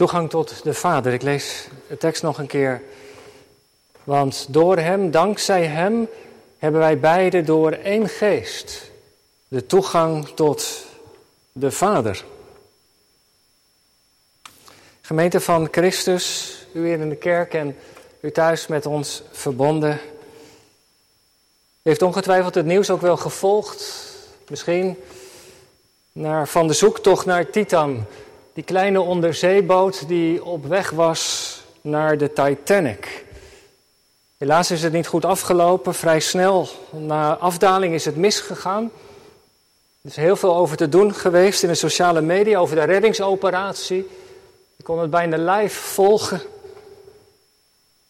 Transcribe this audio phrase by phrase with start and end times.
[0.00, 1.12] Toegang tot de Vader.
[1.12, 2.82] Ik lees de tekst nog een keer.
[4.04, 6.08] Want door Hem, dankzij Hem,
[6.58, 8.90] hebben wij beiden door één geest
[9.48, 10.84] de toegang tot
[11.52, 12.24] de Vader.
[15.00, 17.76] Gemeente van Christus, u hier in de kerk en
[18.20, 20.00] u thuis met ons verbonden.
[21.82, 24.06] Heeft ongetwijfeld het nieuws ook wel gevolgd.
[24.48, 24.96] Misschien
[26.12, 28.06] naar, van de zoektocht naar Titan.
[28.52, 33.24] Die kleine onderzeeboot die op weg was naar de Titanic.
[34.38, 35.94] Helaas is het niet goed afgelopen.
[35.94, 38.90] Vrij snel na afdaling is het misgegaan.
[40.02, 44.08] Er is heel veel over te doen geweest in de sociale media over de reddingsoperatie.
[44.76, 46.40] Je kon het bijna live volgen.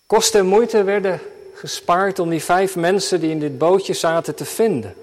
[0.07, 1.21] Kosten en moeite werden
[1.55, 4.91] gespaard om die vijf mensen die in dit bootje zaten te vinden.
[4.91, 4.97] Er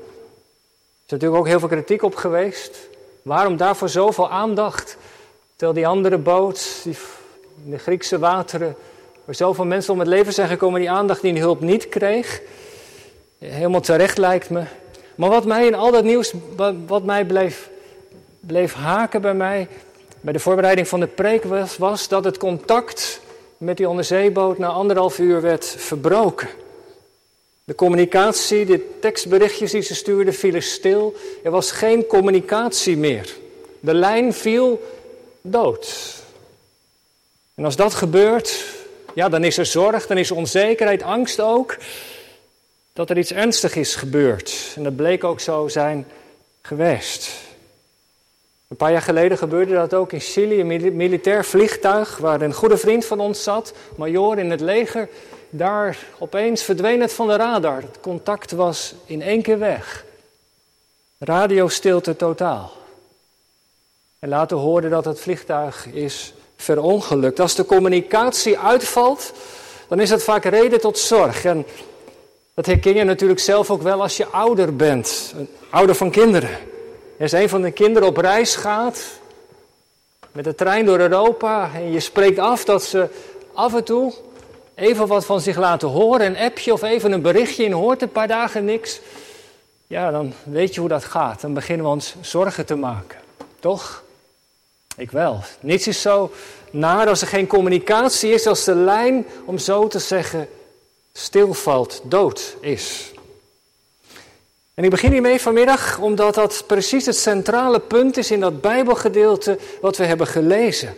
[1.06, 2.78] is natuurlijk ook heel veel kritiek op geweest.
[3.22, 4.98] Waarom daarvoor zoveel aandacht?
[5.58, 6.98] Terwijl die andere boot, die
[7.66, 8.76] in de Griekse wateren,
[9.26, 12.42] waar zoveel mensen om het leven zijn gekomen, die aandacht die hulp niet kreeg.
[13.38, 14.64] Helemaal terecht lijkt me.
[15.16, 16.34] Maar wat mij in al dat nieuws,
[16.88, 17.70] wat mij bleef,
[18.40, 19.68] bleef haken bij mij,
[20.22, 23.20] bij de voorbereiding van de preek was, was dat het contact
[23.58, 26.48] met die onderzeeboot na anderhalf uur werd verbroken.
[27.64, 31.16] De communicatie, de tekstberichtjes die ze stuurden, vielen stil.
[31.44, 33.36] Er was geen communicatie meer.
[33.80, 34.82] De lijn viel
[35.42, 36.16] dood.
[37.56, 38.64] En als dat gebeurt,
[39.14, 41.78] ja, dan is er zorg, dan is er onzekerheid, angst ook
[42.94, 44.74] dat er iets ernstigs is gebeurd.
[44.76, 46.08] En dat bleek ook zo zijn
[46.62, 47.32] geweest.
[48.68, 52.78] Een paar jaar geleden gebeurde dat ook in Chili, een militair vliegtuig waar een goede
[52.78, 55.10] vriend van ons zat, major in het leger.
[55.50, 57.82] Daar opeens verdween het van de radar.
[57.82, 60.06] Het contact was in één keer weg.
[61.18, 62.72] Radiostilte totaal.
[64.20, 67.40] En laten horen dat het vliegtuig is verongelukt.
[67.40, 69.34] Als de communicatie uitvalt,
[69.88, 71.46] dan is dat vaak reden tot zorg.
[71.46, 71.66] En
[72.54, 76.58] dat herken je natuurlijk zelf ook wel als je ouder bent, een ouder van kinderen.
[77.20, 79.04] Als een van de kinderen op reis gaat,
[80.32, 83.08] met de trein door Europa, en je spreekt af dat ze
[83.54, 84.14] af en toe
[84.76, 88.12] even wat van zich laten horen, een appje of even een berichtje en hoort een
[88.12, 89.00] paar dagen niks.
[89.88, 91.42] Ja, dan weet je hoe dat gaat.
[91.42, 93.20] Dan beginnen we ons zorgen te maken.
[93.60, 94.06] Toch?
[94.98, 95.44] Ik wel.
[95.60, 96.32] Niets is zo
[96.72, 100.48] naar als er geen communicatie is, als de lijn, om zo te zeggen,
[101.14, 103.12] stilvalt, dood is.
[104.74, 109.58] En ik begin hiermee vanmiddag omdat dat precies het centrale punt is in dat Bijbelgedeelte
[109.82, 110.96] wat we hebben gelezen.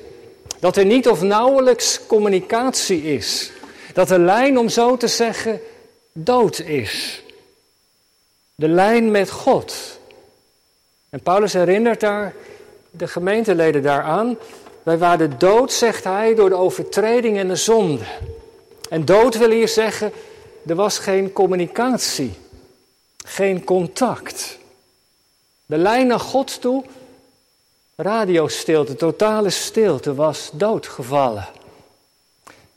[0.60, 3.52] Dat er niet of nauwelijks communicatie is.
[3.94, 5.62] Dat de lijn, om zo te zeggen,
[6.12, 7.24] dood is.
[8.56, 10.00] De lijn met God.
[11.10, 12.34] En Paulus herinnert daar
[12.91, 14.38] de gemeenteleden daaraan.
[14.83, 18.03] Wij waren dood, zegt hij, door de overtreding en de zonde.
[18.89, 20.11] En dood wil hier zeggen,
[20.66, 22.33] er was geen communicatie,
[23.25, 24.57] geen contact.
[25.66, 26.83] De lijn naar God toe,
[27.95, 31.47] radiostilte, totale stilte, was doodgevallen.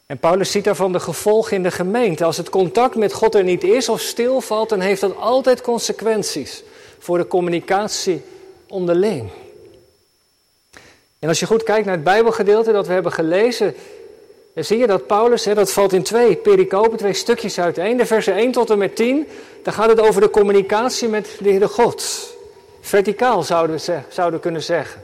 [0.07, 2.25] En Paulus ziet daarvan de gevolgen in de gemeente.
[2.25, 6.63] Als het contact met God er niet is of stilvalt, dan heeft dat altijd consequenties
[6.99, 8.23] voor de communicatie
[8.69, 9.31] onderling.
[11.23, 13.75] En als je goed kijkt naar het Bijbelgedeelte dat we hebben gelezen,
[14.55, 17.97] dan zie je dat Paulus, hè, dat valt in twee pericopen, twee stukjes uiteen.
[17.97, 19.29] De versen 1 tot en met 10,
[19.63, 22.31] dan gaat het over de communicatie met de Heere God.
[22.81, 25.03] Verticaal zouden we, zouden kunnen zeggen.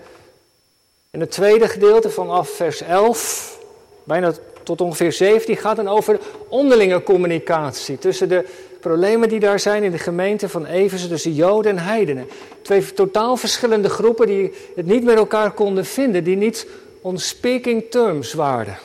[1.11, 3.59] En het tweede gedeelte vanaf vers 11,
[4.05, 6.19] bijna tot ongeveer 17, gaat dan over
[6.49, 8.45] onderlinge communicatie tussen de
[8.81, 12.29] problemen die daar zijn in de gemeente van Efeze tussen Joden en Heidenen.
[12.63, 16.67] Twee totaal verschillende groepen die het niet met elkaar konden vinden, die niet
[17.01, 18.79] on speaking terms waren.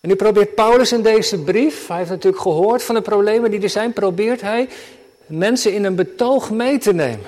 [0.00, 3.62] En nu probeert Paulus in deze brief, hij heeft natuurlijk gehoord van de problemen die
[3.62, 4.68] er zijn, probeert hij
[5.26, 7.26] mensen in een betoog mee te nemen.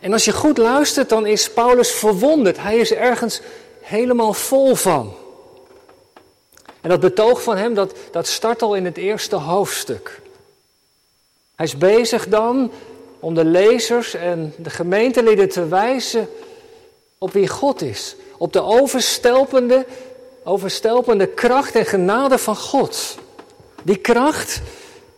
[0.00, 2.58] En als je goed luistert, dan is Paulus verwonderd.
[2.58, 3.40] Hij is ergens
[3.80, 5.14] helemaal vol van.
[6.86, 10.20] En dat betoog van hem, dat, dat start al in het eerste hoofdstuk.
[11.54, 12.70] Hij is bezig dan
[13.20, 16.28] om de lezers en de gemeenteleden te wijzen
[17.18, 18.16] op wie God is.
[18.38, 19.86] Op de overstelpende,
[20.44, 23.18] overstelpende kracht en genade van God.
[23.82, 24.60] Die kracht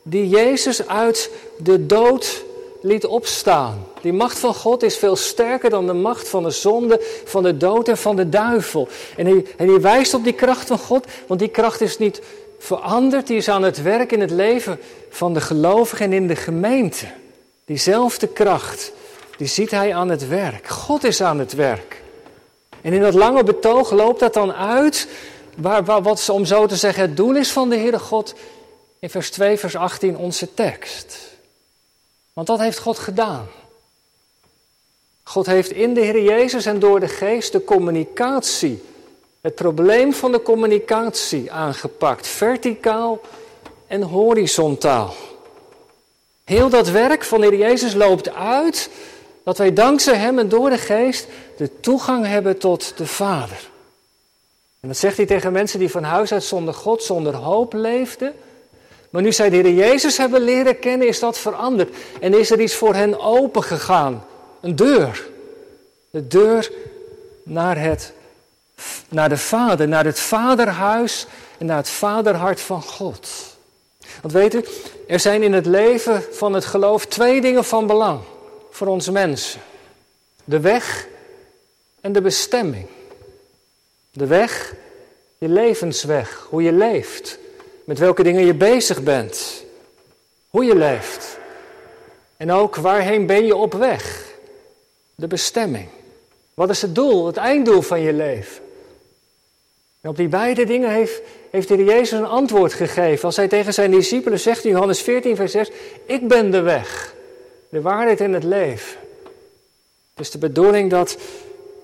[0.03, 2.45] die Jezus uit de dood
[2.89, 3.87] liet opstaan.
[4.01, 7.57] Die macht van God is veel sterker dan de macht van de zonde, van de
[7.57, 8.89] dood en van de duivel.
[9.17, 12.21] En hij, hij wijst op die kracht van God, want die kracht is niet
[12.59, 14.81] veranderd, die is aan het werk in het leven
[15.11, 17.07] van de gelovigen en in de gemeente.
[17.65, 18.93] Diezelfde kracht,
[19.37, 20.67] die ziet hij aan het werk.
[20.67, 22.03] God is aan het werk.
[22.81, 25.09] En in dat lange betoog loopt dat dan uit,
[25.57, 28.35] waar, waar, wat om zo te zeggen het doel is van de Heere God,
[28.99, 31.28] in vers 2, vers 18 onze tekst.
[32.39, 33.47] Want dat heeft God gedaan.
[35.23, 38.83] God heeft in de Heer Jezus en door de Geest de communicatie,
[39.41, 43.21] het probleem van de communicatie aangepakt, verticaal
[43.87, 45.15] en horizontaal.
[46.45, 48.91] Heel dat werk van de Heer Jezus loopt uit
[49.45, 51.27] dat wij dankzij Hem en door de Geest
[51.57, 53.71] de toegang hebben tot de Vader.
[54.81, 58.35] En dat zegt hij tegen mensen die van huis uit zonder God, zonder hoop leefden.
[59.11, 61.97] Maar nu zij de Heer Jezus hebben leren kennen, is dat veranderd.
[62.21, 64.25] En is er iets voor hen open gegaan.
[64.61, 65.29] Een deur.
[66.11, 66.73] De deur
[67.43, 68.13] naar, het,
[69.09, 71.27] naar de Vader, naar het Vaderhuis
[71.59, 73.29] en naar het Vaderhart van God.
[74.21, 74.65] Want weet u,
[75.09, 78.21] er zijn in het leven van het geloof twee dingen van belang
[78.71, 79.61] voor ons mensen.
[80.45, 81.07] De weg
[82.01, 82.87] en de bestemming.
[84.11, 84.75] De weg,
[85.39, 87.39] je levensweg, hoe je leeft,
[87.89, 89.65] met welke dingen je bezig bent,
[90.49, 91.39] hoe je leeft.
[92.37, 94.25] En ook waarheen ben je op weg?
[95.15, 95.89] De bestemming.
[96.55, 98.63] Wat is het doel, het einddoel van je leven?
[100.01, 101.21] En op die beide dingen heeft,
[101.51, 103.25] heeft de Heer Jezus een antwoord gegeven.
[103.25, 105.71] Als hij tegen zijn discipelen zegt in Johannes 14, vers 6:
[106.07, 107.15] Ik ben de weg,
[107.69, 108.99] de waarheid en het leven.
[110.15, 111.17] Het is de bedoeling dat,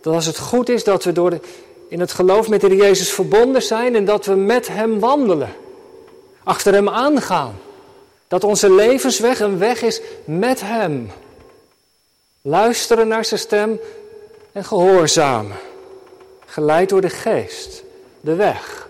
[0.01, 1.41] dat als het goed is dat we door
[1.89, 5.63] in het geloof met de Heer Jezus verbonden zijn en dat we met Hem wandelen,
[6.45, 7.59] achter Hem aangaan.
[8.29, 11.11] Dat onze levensweg een weg is met Hem.
[12.43, 13.81] Luisteren naar Zijn stem
[14.53, 15.57] en gehoorzamen.
[16.47, 17.83] Geleid door de Geest,
[18.21, 18.89] de weg.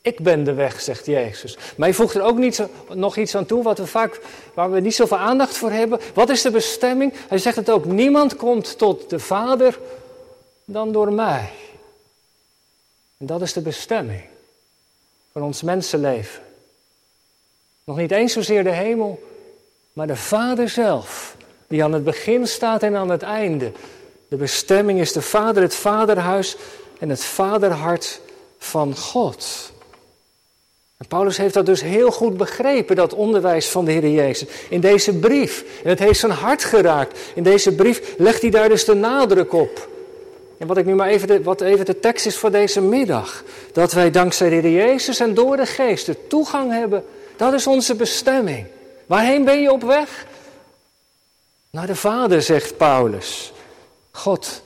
[0.00, 1.56] Ik ben de weg, zegt Jezus.
[1.56, 4.20] Maar hij voegt er ook niet nog iets aan toe wat we vaak,
[4.54, 6.00] waar we niet zoveel aandacht voor hebben.
[6.14, 7.12] Wat is de bestemming?
[7.28, 9.78] Hij zegt het ook, niemand komt tot de Vader
[10.64, 11.50] dan door mij.
[13.18, 14.22] En dat is de bestemming
[15.32, 16.45] van ons mensenleven.
[17.86, 19.22] Nog niet eens zozeer de hemel,
[19.92, 21.36] maar de Vader zelf,
[21.68, 23.72] die aan het begin staat en aan het einde.
[24.28, 26.56] De bestemming is de Vader, het Vaderhuis
[26.98, 28.20] en het Vaderhart
[28.58, 29.72] van God.
[30.96, 34.80] En Paulus heeft dat dus heel goed begrepen, dat onderwijs van de Heer Jezus, in
[34.80, 35.64] deze brief.
[35.82, 37.18] En het heeft zijn hart geraakt.
[37.34, 39.88] In deze brief legt hij daar dus de nadruk op.
[40.58, 43.44] En wat ik nu maar even de, wat even de tekst is voor deze middag.
[43.72, 47.04] Dat wij dankzij de Heer Jezus en door de Geest de toegang hebben.
[47.36, 48.66] Dat is onze bestemming.
[49.06, 50.26] Waarheen ben je op weg?
[51.70, 53.52] Naar de Vader, zegt Paulus.
[54.10, 54.62] God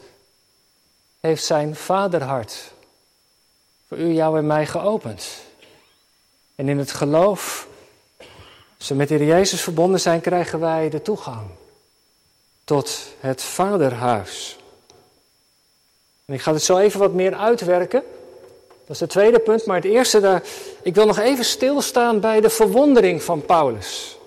[1.20, 2.72] heeft zijn vaderhart
[3.88, 5.28] voor u, jou en mij geopend.
[6.54, 7.66] En in het geloof,
[8.78, 11.46] als we met de Heer Jezus verbonden zijn, krijgen wij de toegang
[12.64, 14.58] tot het Vaderhuis.
[16.24, 18.02] En ik ga het zo even wat meer uitwerken.
[18.90, 20.42] Dat is het tweede punt, maar het eerste, daar,
[20.82, 24.18] ik wil nog even stilstaan bij de verwondering van Paulus.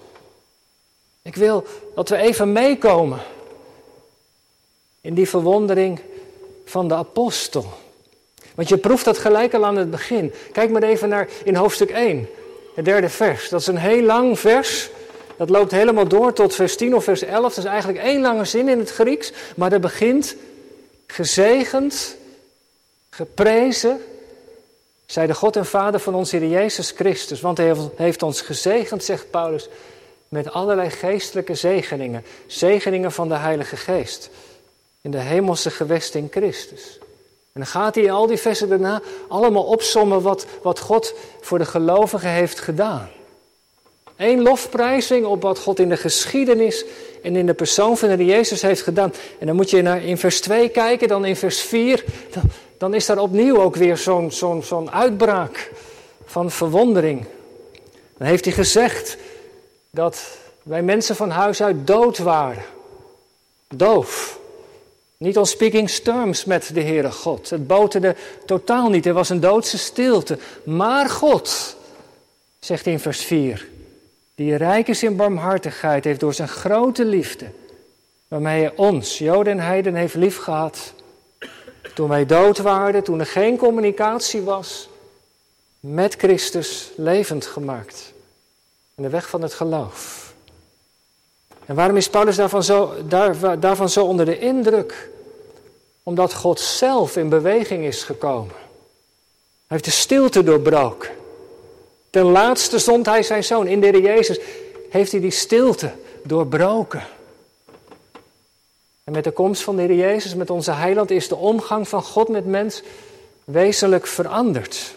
[1.21, 1.63] Ik wil
[1.95, 3.19] dat we even meekomen
[5.01, 5.99] in die verwondering
[6.65, 7.65] van de apostel.
[8.55, 10.33] Want je proeft dat gelijk al aan het begin.
[10.51, 12.29] Kijk maar even naar in hoofdstuk 1,
[12.75, 13.49] het derde vers.
[13.49, 14.89] Dat is een heel lang vers.
[15.37, 17.53] Dat loopt helemaal door tot vers 10 of vers 11.
[17.53, 19.31] Dat is eigenlijk één lange zin in het Grieks.
[19.55, 20.35] Maar dat begint
[21.07, 22.15] gezegend,
[23.09, 24.01] geprezen,
[25.13, 27.41] zij de God en Vader van onze Heer Jezus Christus.
[27.41, 29.69] Want hij heeft ons gezegend, zegt Paulus,
[30.27, 32.25] met allerlei geestelijke zegeningen.
[32.47, 34.29] Zegeningen van de Heilige Geest.
[35.01, 36.97] In de hemelse gewest in Christus.
[37.51, 41.57] En dan gaat hij in al die versen daarna allemaal opsommen wat, wat God voor
[41.57, 43.09] de gelovigen heeft gedaan.
[44.15, 46.85] Eén lofprijzing op wat God in de geschiedenis
[47.23, 49.13] en in de persoon van de Jezus heeft gedaan.
[49.39, 52.03] En dan moet je naar, in vers 2 kijken, dan in vers 4.
[52.31, 52.43] Dan,
[52.77, 55.71] dan is daar opnieuw ook weer zo'n uitbraak
[56.25, 57.25] van verwondering.
[58.17, 59.17] Dan heeft hij gezegd
[59.89, 62.63] dat wij mensen van huis uit dood waren.
[63.67, 64.39] Doof.
[65.17, 67.49] Niet on speaking terms met de Heere God.
[67.49, 68.15] Het boterde
[68.45, 69.05] totaal niet.
[69.05, 70.37] Er was een doodse stilte.
[70.63, 71.75] Maar God,
[72.59, 73.67] zegt in vers 4,
[74.35, 77.45] die rijk is in barmhartigheid, heeft door zijn grote liefde,
[78.27, 80.93] waarmee hij ons, Joden en Heiden, heeft liefgehad,
[81.93, 84.89] toen wij dood waren, toen er geen communicatie was,
[85.79, 88.13] met Christus levend gemaakt.
[88.95, 90.33] In de weg van het geloof.
[91.65, 95.09] En waarom is Paulus daarvan zo, daar, daarvan zo onder de indruk?
[96.03, 98.55] Omdat God zelf in beweging is gekomen.
[99.67, 101.09] Hij heeft de stilte doorbroken.
[102.09, 103.67] Ten laatste zond hij zijn zoon.
[103.67, 104.39] In de Jezus
[104.89, 105.91] heeft hij die stilte
[106.23, 107.03] doorbroken.
[109.03, 112.03] En met de komst van de Heer Jezus, met onze heiland, is de omgang van
[112.03, 112.81] God met mens
[113.43, 114.95] wezenlijk veranderd.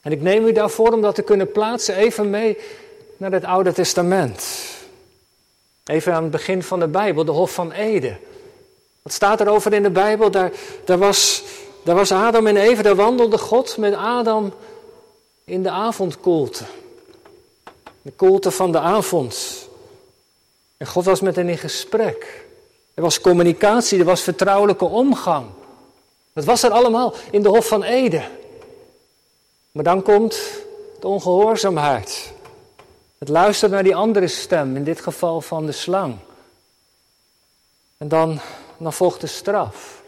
[0.00, 2.58] En ik neem u daarvoor om dat te kunnen plaatsen even mee
[3.16, 4.46] naar het Oude Testament.
[5.84, 8.18] Even aan het begin van de Bijbel, de Hof van Eden.
[9.02, 10.30] Wat staat er over in de Bijbel?
[10.30, 10.52] Daar,
[10.84, 11.42] daar, was,
[11.84, 14.52] daar was Adam en Eva, daar wandelde God met Adam
[15.44, 16.64] in de avondkoelte.
[18.02, 19.66] De koelte van de avond.
[20.76, 22.46] En God was met hen in gesprek.
[22.98, 25.46] Er was communicatie, er was vertrouwelijke omgang.
[26.32, 28.24] Dat was er allemaal in de Hof van Eden.
[29.72, 30.40] Maar dan komt
[31.00, 32.32] de ongehoorzaamheid.
[33.18, 36.16] Het luisteren naar die andere stem, in dit geval van de slang.
[37.96, 38.40] En dan,
[38.76, 40.02] dan volgt de straf.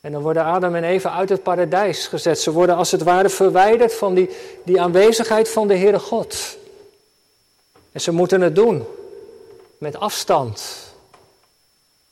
[0.00, 2.40] En dan worden Adam en Eva uit het paradijs gezet.
[2.40, 4.30] Ze worden als het ware verwijderd van die,
[4.64, 6.56] die aanwezigheid van de Heere God.
[7.92, 8.86] En ze moeten het doen
[9.78, 10.90] met afstand.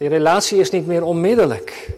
[0.00, 1.88] Die relatie is niet meer onmiddellijk.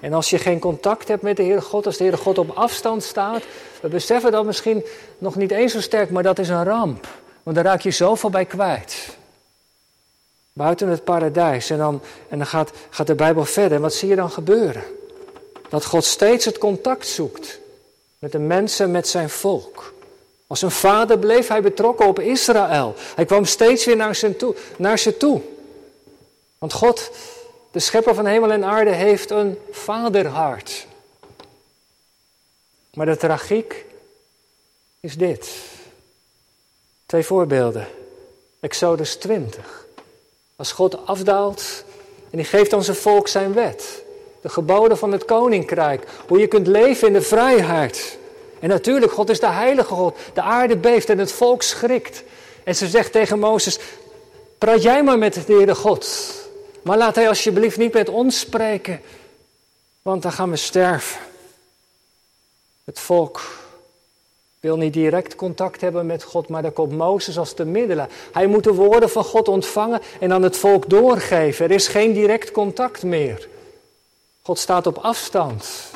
[0.00, 2.50] En als je geen contact hebt met de Heere God, als de Heere God op
[2.50, 3.42] afstand staat,
[3.80, 4.84] we beseffen dat misschien
[5.18, 7.08] nog niet eens zo sterk, maar dat is een ramp.
[7.42, 9.16] Want daar raak je zoveel bij kwijt.
[10.52, 11.70] Buiten het paradijs.
[11.70, 13.72] En dan, en dan gaat, gaat de Bijbel verder.
[13.72, 14.82] En wat zie je dan gebeuren?
[15.68, 17.60] Dat God steeds het contact zoekt
[18.18, 19.94] met de mensen, met zijn volk.
[20.46, 22.94] Als een vader bleef hij betrokken op Israël.
[23.14, 24.54] Hij kwam steeds weer naar ze toe.
[24.76, 25.40] Naar ze toe.
[26.62, 27.10] Want God,
[27.70, 30.86] de schepper van hemel en aarde, heeft een vaderhart.
[32.94, 33.84] Maar de tragiek
[35.00, 35.50] is dit.
[37.06, 37.86] Twee voorbeelden.
[38.60, 39.86] Exodus 20.
[40.56, 41.84] Als God afdaalt
[42.30, 44.02] en hij geeft aan zijn volk zijn wet.
[44.40, 46.06] De geboden van het koninkrijk.
[46.28, 48.18] Hoe je kunt leven in de vrijheid.
[48.60, 50.18] En natuurlijk, God is de heilige God.
[50.34, 52.22] De aarde beeft en het volk schrikt.
[52.64, 53.78] En ze zegt tegen Mozes,
[54.58, 56.40] praat jij maar met de Heere God.
[56.82, 59.00] Maar laat hij alsjeblieft niet met ons spreken,
[60.02, 61.20] want dan gaan we sterven.
[62.84, 63.40] Het volk
[64.60, 68.08] wil niet direct contact hebben met God, maar dan komt Mozes als de middelaar.
[68.32, 71.64] Hij moet de woorden van God ontvangen en aan het volk doorgeven.
[71.64, 73.48] Er is geen direct contact meer.
[74.42, 75.90] God staat op afstand.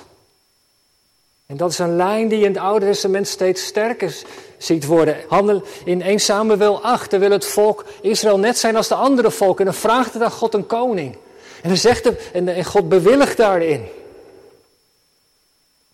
[1.47, 4.17] En dat is een lijn die in het Oude Testament steeds sterker
[4.59, 5.17] ziet worden.
[5.29, 9.31] Handel in 1 Samuel 8, dan wil het volk Israël net zijn als de andere
[9.31, 9.67] volken.
[9.67, 11.17] En dan vraagt het aan God een koning.
[11.63, 13.89] En dan zegt het, en God bewilligt daarin.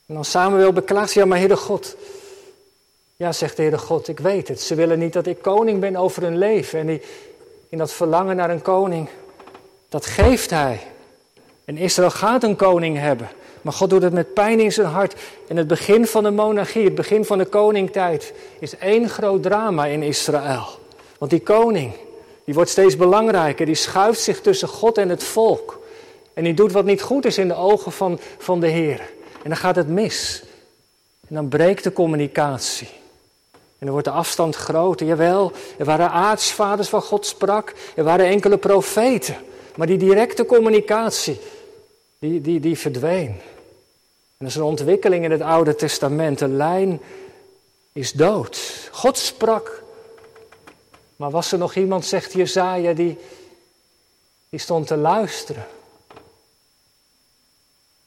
[0.06, 1.96] En dan Samuel beklaagt, ja maar Heere God.
[3.16, 4.60] Ja, zegt de Heere God, ik weet het.
[4.60, 6.78] Ze willen niet dat ik koning ben over hun leven.
[6.78, 7.02] En
[7.68, 9.08] in dat verlangen naar een koning,
[9.88, 10.80] dat geeft hij.
[11.64, 13.28] En Israël gaat een koning hebben.
[13.62, 15.14] Maar God doet het met pijn in zijn hart.
[15.48, 19.86] En het begin van de monarchie, het begin van de koningtijd, is één groot drama
[19.86, 20.66] in Israël.
[21.18, 21.92] Want die koning,
[22.44, 23.66] die wordt steeds belangrijker.
[23.66, 25.80] Die schuift zich tussen God en het volk.
[26.34, 29.00] En die doet wat niet goed is in de ogen van, van de Heer.
[29.42, 30.42] En dan gaat het mis.
[31.28, 32.88] En dan breekt de communicatie.
[33.52, 35.06] En dan wordt de afstand groter.
[35.06, 37.74] Jawel, er waren aartsvaders waar God sprak.
[37.94, 39.36] Er waren enkele profeten.
[39.76, 41.38] Maar die directe communicatie,
[42.18, 43.36] die, die, die verdween.
[44.42, 46.38] Dat is een ontwikkeling in het Oude Testament.
[46.38, 47.00] De lijn
[47.92, 48.88] is dood.
[48.92, 49.82] God sprak.
[51.16, 53.18] Maar was er nog iemand, zegt Jezaja, die,
[54.48, 55.66] die stond te luisteren?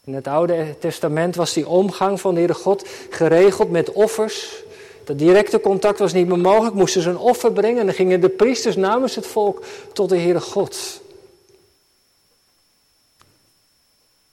[0.04, 4.64] In het Oude Testament was die omgang van de Heere God geregeld met offers.
[5.04, 8.22] Dat directe contact was niet meer mogelijk, moesten ze een offer brengen en dan gingen
[8.22, 9.64] de priesters namens het volk
[9.94, 11.02] tot de Heere God.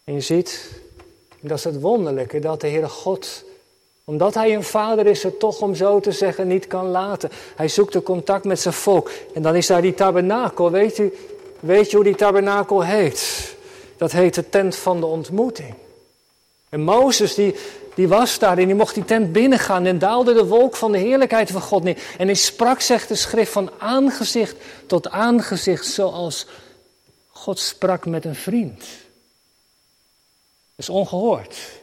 [0.04, 0.81] En je ziet,
[1.48, 3.44] dat is het wonderlijke, dat de Heere God,
[4.04, 7.30] omdat Hij een vader is, het toch om zo te zeggen niet kan laten.
[7.56, 9.10] Hij zoekt de contact met zijn volk.
[9.34, 10.70] En dan is daar die tabernakel.
[10.70, 11.12] Weet u,
[11.60, 13.54] weet je hoe die tabernakel heet?
[13.96, 15.74] Dat heet de tent van de ontmoeting.
[16.68, 17.54] En Mozes die,
[17.94, 20.98] die was daar en die mocht die tent binnengaan en daalde de wolk van de
[20.98, 22.02] heerlijkheid van God neer.
[22.18, 24.56] En hij sprak, zegt de schrift, van aangezicht
[24.86, 26.46] tot aangezicht zoals
[27.30, 28.84] God sprak met een vriend
[30.82, 31.80] is ongehoord.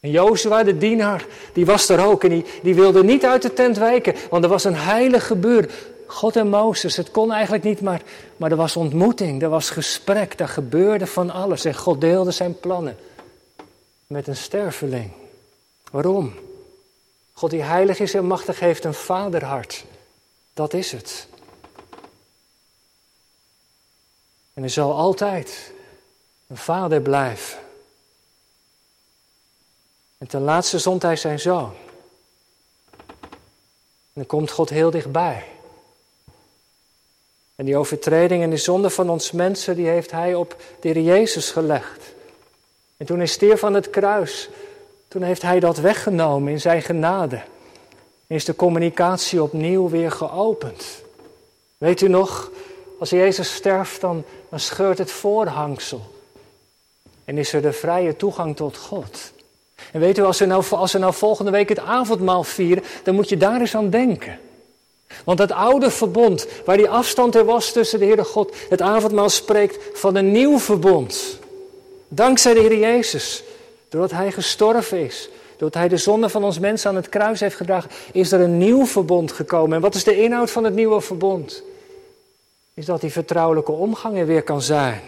[0.00, 3.52] En Jozua, de dienaar, die was er ook en die, die wilde niet uit de
[3.52, 5.70] tent wijken, want er was een heilig gebeur.
[6.06, 8.02] God en Mozes, het kon eigenlijk niet, maar,
[8.36, 11.64] maar er was ontmoeting, er was gesprek, daar gebeurde van alles.
[11.64, 12.96] En God deelde zijn plannen
[14.06, 15.10] met een sterveling.
[15.90, 16.34] Waarom?
[17.32, 19.84] God die heilig is en machtig heeft een vaderhart.
[20.54, 21.26] Dat is het.
[24.54, 25.72] En er zal altijd
[26.46, 27.58] een vader blijven.
[30.20, 31.72] En ten laatste zond hij zijn zoon.
[34.12, 35.44] En dan komt God heel dichtbij.
[37.54, 41.00] En die overtreding en de zonde van ons mensen, die heeft hij op de Heer
[41.02, 42.12] Jezus gelegd.
[42.96, 44.48] En toen hij stierf van het kruis,
[45.08, 47.36] toen heeft hij dat weggenomen in zijn genade.
[48.26, 51.02] En is de communicatie opnieuw weer geopend.
[51.78, 52.50] Weet u nog,
[52.98, 56.00] als Jezus sterft, dan, dan scheurt het voorhangsel.
[57.24, 59.32] En is er de vrije toegang tot God.
[59.92, 63.28] En weet u, als we, nou, als nou volgende week het avondmaal vieren, dan moet
[63.28, 64.38] je daar eens aan denken.
[65.24, 69.28] Want het oude verbond, waar die afstand er was tussen de Heere God, het avondmaal
[69.28, 71.38] spreekt van een nieuw verbond.
[72.08, 73.42] Dankzij de Heer Jezus,
[73.88, 77.56] doordat Hij gestorven is, doordat Hij de zonde van ons mensen aan het kruis heeft
[77.56, 79.76] gedragen, is er een nieuw verbond gekomen.
[79.76, 81.62] En wat is de inhoud van het nieuwe verbond?
[82.74, 85.00] Is dat die vertrouwelijke omgang er weer kan zijn.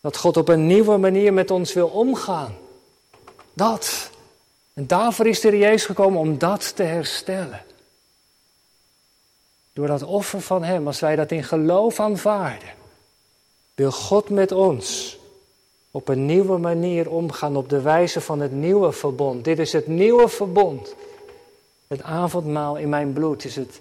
[0.00, 2.54] Dat God op een nieuwe manier met ons wil omgaan.
[3.56, 4.10] Dat.
[4.74, 7.64] En daarvoor is de Heer Jezus gekomen om dat te herstellen.
[9.72, 12.68] Door dat offer van Hem, als wij dat in geloof aanvaarden,
[13.74, 15.18] wil God met ons
[15.90, 19.44] op een nieuwe manier omgaan, op de wijze van het nieuwe verbond.
[19.44, 20.94] Dit is het nieuwe verbond.
[21.86, 23.80] Het avondmaal in mijn bloed is het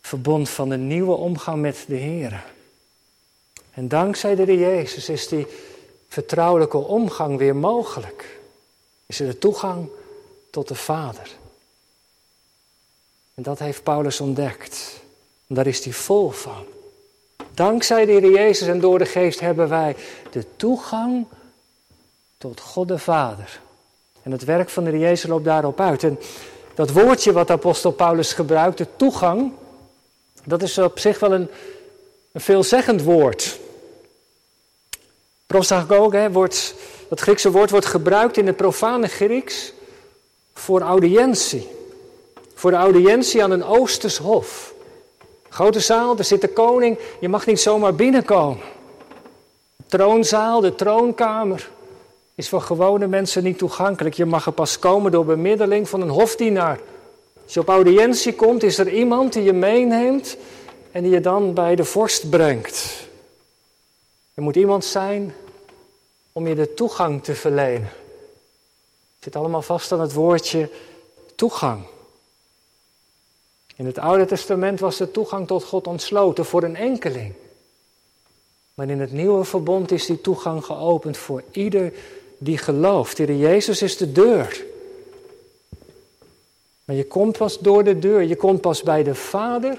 [0.00, 2.44] verbond van de nieuwe omgang met de Heer.
[3.70, 5.46] En dankzij de Heer Jezus is die
[6.08, 8.35] vertrouwelijke omgang weer mogelijk.
[9.06, 9.88] Is er de toegang
[10.50, 11.30] tot de Vader.
[13.34, 15.00] En dat heeft Paulus ontdekt.
[15.46, 16.64] Daar is hij vol van.
[17.54, 19.96] Dankzij de Heer Jezus en door de Geest hebben wij
[20.30, 21.26] de toegang
[22.38, 23.60] tot God de Vader.
[24.22, 26.02] En het werk van de Heer Jezus loopt daarop uit.
[26.02, 26.18] En
[26.74, 29.52] dat woordje wat apostel Paulus gebruikt, de toegang,
[30.44, 31.48] dat is op zich wel een,
[32.32, 33.58] een veelzeggend woord.
[35.46, 36.74] Prostagoge wordt,
[37.08, 39.72] dat Griekse woord wordt gebruikt in het profane Grieks
[40.54, 41.68] voor audiëntie.
[42.54, 44.74] Voor de audiëntie aan een Oosters hof.
[45.48, 48.64] Grote zaal, er zit de koning, je mag niet zomaar binnenkomen.
[49.86, 51.70] troonzaal, de troonkamer,
[52.34, 54.14] is voor gewone mensen niet toegankelijk.
[54.14, 56.78] Je mag er pas komen door bemiddeling van een hofdienaar.
[57.44, 60.36] Als je op audiëntie komt, is er iemand die je meeneemt
[60.92, 63.05] en die je dan bij de vorst brengt.
[64.36, 65.34] Er moet iemand zijn
[66.32, 67.88] om je de toegang te verlenen.
[69.14, 70.70] Het zit allemaal vast aan het woordje
[71.34, 71.84] toegang.
[73.76, 77.34] In het Oude Testament was de toegang tot God ontsloten voor een enkeling.
[78.74, 81.92] Maar in het Nieuwe Verbond is die toegang geopend voor ieder
[82.38, 83.16] die gelooft.
[83.16, 84.64] De Jezus is de deur.
[86.84, 89.78] Maar je komt pas door de deur, je komt pas bij de Vader.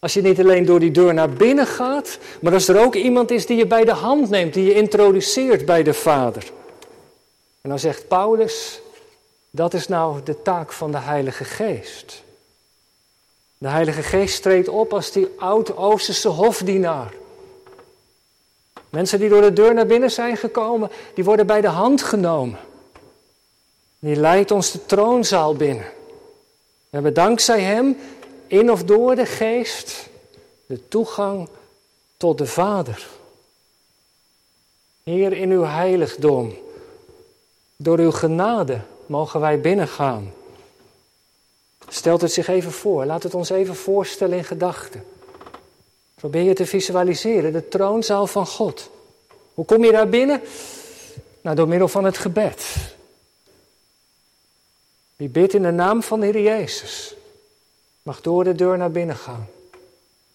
[0.00, 3.30] Als je niet alleen door die deur naar binnen gaat, maar als er ook iemand
[3.30, 6.50] is die je bij de hand neemt, die je introduceert bij de Vader.
[7.60, 8.80] En dan zegt Paulus,
[9.50, 12.22] dat is nou de taak van de Heilige Geest.
[13.58, 17.12] De Heilige Geest treedt op als die oud-Oosterse hofdienaar.
[18.88, 22.58] Mensen die door de deur naar binnen zijn gekomen, die worden bij de hand genomen.
[23.98, 25.84] Die leidt ons de troonzaal binnen.
[26.90, 27.96] We hebben dankzij Hem,
[28.50, 30.08] in of door de Geest,
[30.66, 31.48] de toegang
[32.16, 33.08] tot de Vader.
[35.02, 36.54] Hier in uw heiligdom,
[37.76, 40.32] door uw genade mogen wij binnengaan.
[41.88, 45.04] Stelt het zich even voor, laat het ons even voorstellen in gedachten.
[46.14, 48.90] Probeer je te visualiseren, de troonzaal van God.
[49.54, 50.42] Hoe kom je daar binnen?
[51.40, 52.66] Nou, door middel van het gebed.
[55.16, 57.14] Wie bidt in de naam van de Heer Jezus,
[58.02, 59.48] mag door de deur naar binnen gaan.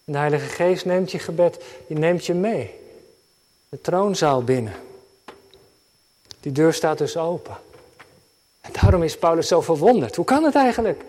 [0.04, 2.74] En de Heilige Geest neemt je gebed, die neemt je mee.
[3.68, 4.74] De troonzaal binnen.
[6.40, 7.56] Die deur staat dus open.
[8.60, 10.16] En daarom is Paulus zo verwonderd.
[10.16, 11.02] Hoe kan het eigenlijk?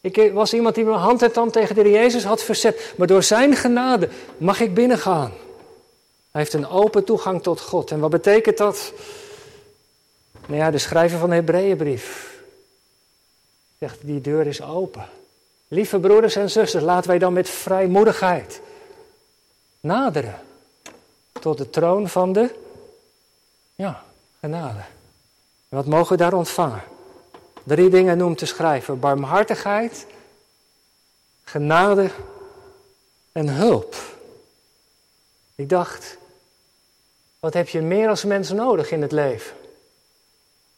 [0.00, 2.94] Ik was iemand die mijn hand en tand tegen de Jezus had verzet.
[2.96, 5.32] Maar door zijn genade mag ik binnengaan.
[6.30, 7.90] Hij heeft een open toegang tot God.
[7.90, 8.92] En wat betekent dat?
[10.46, 12.36] Nou ja, de schrijver van de Hebreeënbrief
[13.78, 15.08] zegt, die deur is open.
[15.68, 18.60] Lieve broeders en zusters, laten wij dan met vrijmoedigheid
[19.80, 20.40] naderen
[21.32, 22.54] tot de troon van de
[23.74, 24.04] ja,
[24.40, 24.78] genade.
[25.68, 26.82] En wat mogen we daar ontvangen?
[27.62, 30.06] Drie dingen noemt de schrijver: barmhartigheid,
[31.44, 32.10] genade
[33.32, 33.96] en hulp.
[35.54, 36.16] Ik dacht,
[37.40, 39.56] wat heb je meer als mens nodig in het leven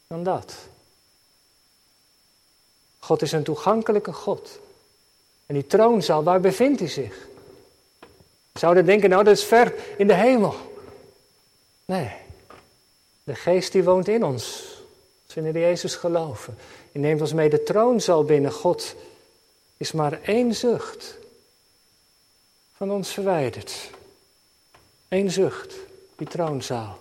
[0.06, 0.54] dan dat?
[2.98, 4.58] God is een toegankelijke God.
[5.50, 7.28] En die troonzaal, waar bevindt hij zich?
[8.52, 10.54] Zouden denken, nou dat is ver in de hemel.
[11.84, 12.10] Nee,
[13.24, 14.44] de geest die woont in ons.
[15.24, 16.58] Als we in Jezus geloven.
[16.92, 18.52] Je neemt ons mee de troonzaal binnen.
[18.52, 18.94] God
[19.76, 21.18] is maar één zucht.
[22.76, 23.90] van ons verwijderd.
[25.08, 25.74] Eén zucht,
[26.16, 26.98] die troonzaal.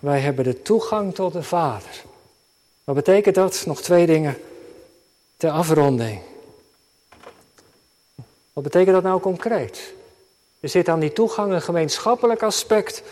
[0.00, 2.04] Wij hebben de toegang tot de Vader.
[2.84, 3.62] Wat betekent dat?
[3.66, 4.38] Nog twee dingen
[5.36, 6.20] ter afronding.
[8.56, 9.92] Wat betekent dat nou concreet?
[10.60, 13.02] Er zit aan die toegang een gemeenschappelijk aspect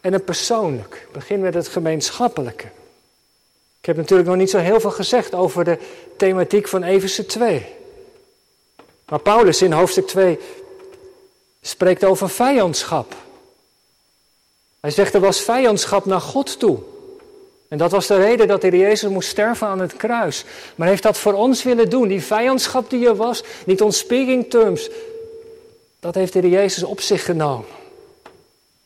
[0.00, 1.08] en een persoonlijk.
[1.12, 2.64] Begin met het gemeenschappelijke.
[3.80, 5.78] Ik heb natuurlijk nog niet zo heel veel gezegd over de
[6.16, 7.66] thematiek van Efeze 2.
[9.08, 10.38] Maar Paulus in hoofdstuk 2
[11.60, 13.14] spreekt over vijandschap.
[14.80, 16.78] Hij zegt er was vijandschap naar God toe.
[17.68, 20.44] En dat was de reden dat de Jezus moest sterven aan het kruis.
[20.74, 22.08] Maar heeft dat voor ons willen doen.
[22.08, 24.90] Die vijandschap die er was, niet on speaking terms,
[26.00, 27.68] dat heeft de Jezus op zich genomen.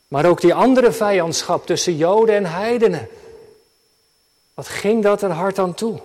[0.07, 3.07] Maar ook die andere vijandschap tussen Joden en heidenen.
[4.53, 5.99] Wat ging dat er hard aan toe?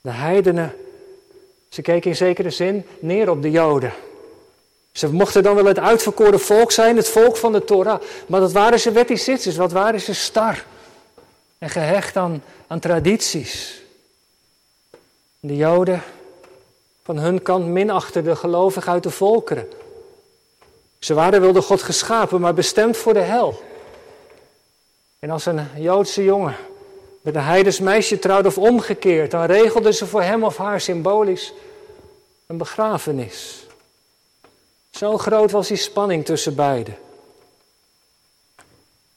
[0.00, 0.74] De heidenen,
[1.68, 3.92] ze keken in zekere zin neer op de Joden.
[4.92, 8.52] Ze mochten dan wel het uitverkoren volk zijn, het volk van de Torah, maar dat
[8.52, 10.64] waren ze wetticitsers, wat waren ze star
[11.58, 13.82] en gehecht aan, aan tradities.
[15.40, 16.02] De Joden
[17.02, 19.68] van hun kant minachten de gelovigen uit de volkeren.
[20.98, 23.62] Ze waren wel door God geschapen, maar bestemd voor de hel.
[25.18, 26.56] En als een Joodse jongen
[27.20, 31.52] met een heidens meisje trouwde of omgekeerd, dan regelden ze voor hem of haar symbolisch
[32.46, 33.66] een begrafenis.
[34.90, 36.96] Zo groot was die spanning tussen beiden.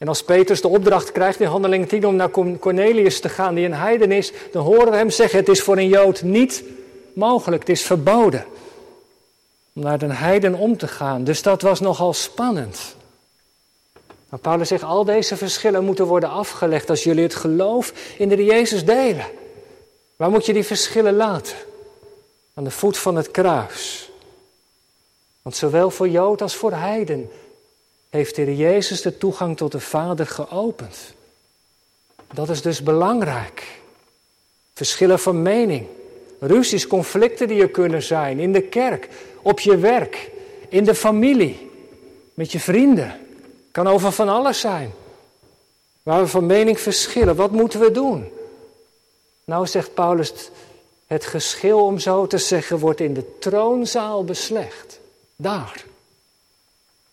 [0.02, 3.64] En als Petrus de opdracht krijgt in handeling 10 om naar Cornelius te gaan, die
[3.64, 6.64] een heiden is, dan horen we hem zeggen: Het is voor een Jood niet
[7.14, 8.44] mogelijk, het is verboden
[9.72, 11.24] om naar een heiden om te gaan.
[11.24, 12.96] Dus dat was nogal spannend.
[14.28, 18.44] Maar Paulus zegt: Al deze verschillen moeten worden afgelegd als jullie het geloof in de
[18.44, 19.26] Jezus delen.
[20.16, 21.56] Waar moet je die verschillen laten?
[22.54, 24.10] Aan de voet van het kruis.
[25.42, 27.30] Want zowel voor Jood als voor heiden
[28.12, 31.14] heeft de Jezus de toegang tot de Vader geopend.
[32.34, 33.80] Dat is dus belangrijk.
[34.74, 35.86] Verschillen van mening,
[36.38, 39.08] ruzies, conflicten die er kunnen zijn in de kerk,
[39.42, 40.30] op je werk,
[40.68, 41.70] in de familie,
[42.34, 43.20] met je vrienden.
[43.70, 44.92] Kan over van alles zijn.
[46.02, 48.32] Waar we van mening verschillen, wat moeten we doen?
[49.44, 50.32] Nou zegt Paulus,
[51.06, 55.00] het geschil om zo te zeggen wordt in de troonzaal beslecht.
[55.36, 55.84] Daar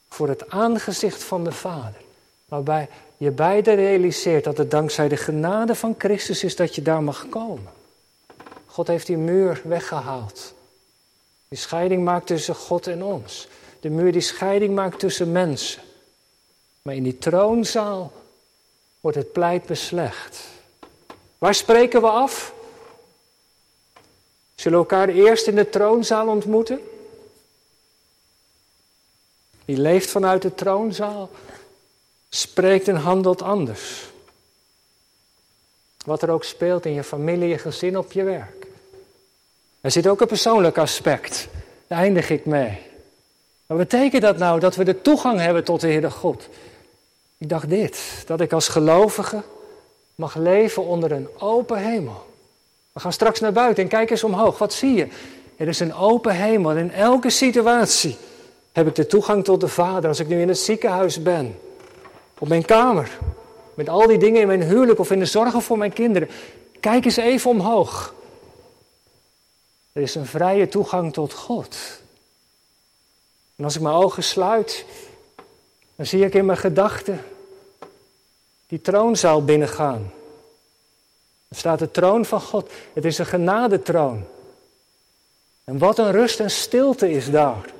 [0.09, 2.01] voor het aangezicht van de Vader.
[2.45, 7.03] Waarbij je beide realiseert dat het dankzij de genade van Christus is dat je daar
[7.03, 7.71] mag komen.
[8.65, 10.53] God heeft die muur weggehaald.
[11.47, 13.47] Die scheiding maakt tussen God en ons.
[13.79, 15.81] De muur die scheiding maakt tussen mensen.
[16.81, 18.11] Maar in die troonzaal
[18.99, 20.39] wordt het pleit beslecht.
[21.37, 22.53] Waar spreken we af?
[24.55, 26.79] Zullen we elkaar eerst in de troonzaal ontmoeten?
[29.69, 31.29] Die leeft vanuit de troonzaal,
[32.29, 34.09] spreekt en handelt anders.
[36.05, 38.67] Wat er ook speelt in je familie, je gezin, op je werk.
[39.81, 41.47] Er zit ook een persoonlijk aspect.
[41.87, 42.77] Daar eindig ik mee.
[43.65, 46.47] Wat betekent dat nou, dat we de toegang hebben tot de Heere God?
[47.37, 49.43] Ik dacht dit, dat ik als gelovige
[50.15, 52.25] mag leven onder een open hemel.
[52.91, 54.57] We gaan straks naar buiten en kijk eens omhoog.
[54.57, 55.07] Wat zie je?
[55.57, 58.17] Er is een open hemel in elke situatie
[58.71, 61.59] heb ik de toegang tot de Vader als ik nu in het ziekenhuis ben.
[62.39, 63.17] Op mijn kamer.
[63.73, 66.29] Met al die dingen in mijn huwelijk of in de zorgen voor mijn kinderen.
[66.79, 68.13] Kijk eens even omhoog.
[69.91, 71.77] Er is een vrije toegang tot God.
[73.55, 74.85] En als ik mijn ogen sluit,
[75.95, 77.23] dan zie ik in mijn gedachten
[78.67, 80.11] die troonzaal binnengaan.
[81.47, 82.71] Er staat de troon van God.
[82.93, 84.25] Het is een genadetroon.
[85.63, 87.77] En wat een rust en stilte is daar.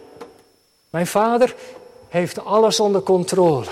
[0.89, 1.55] Mijn vader
[2.07, 3.65] heeft alles onder controle.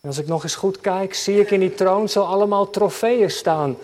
[0.00, 3.30] En als ik nog eens goed kijk, zie ik in die troon zo allemaal trofeeën
[3.30, 3.76] staan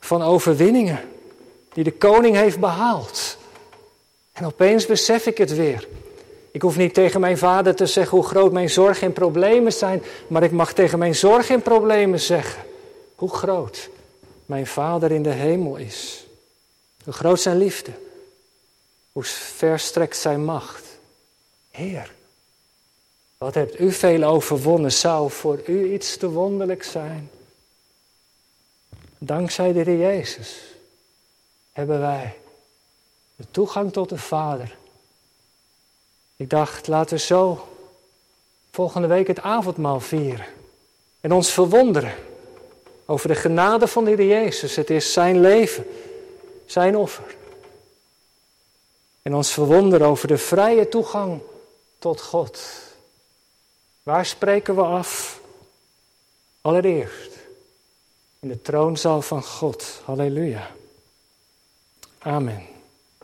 [0.00, 1.00] van overwinningen
[1.72, 3.36] die de koning heeft behaald.
[4.32, 5.88] En opeens besef ik het weer.
[6.50, 10.02] Ik hoef niet tegen mijn vader te zeggen hoe groot mijn zorgen en problemen zijn,
[10.26, 12.62] maar ik mag tegen mijn zorgen en problemen zeggen
[13.14, 13.88] hoe groot
[14.46, 16.26] mijn vader in de hemel is.
[17.04, 17.90] Hoe groot zijn liefde,
[19.12, 20.85] hoe ver strekt zijn macht.
[21.76, 22.12] Heer,
[23.38, 24.92] wat hebt u veel overwonnen?
[24.92, 27.30] Zou voor u iets te wonderlijk zijn?
[29.18, 30.60] Dankzij de Heer Jezus
[31.72, 32.36] hebben wij
[33.36, 34.76] de toegang tot de Vader.
[36.36, 37.68] Ik dacht, laten we zo
[38.70, 40.46] volgende week het avondmaal vieren.
[41.20, 42.14] En ons verwonderen
[43.06, 44.76] over de genade van de Heer Jezus.
[44.76, 45.86] Het is zijn leven,
[46.66, 47.36] zijn offer.
[49.22, 51.40] En ons verwonderen over de vrije toegang
[51.98, 52.60] tot God.
[54.02, 55.40] Waar spreken we af?
[56.60, 57.32] Allereerst
[58.40, 60.00] in de troonzaal van God.
[60.04, 60.70] Halleluja.
[62.18, 62.75] Amen.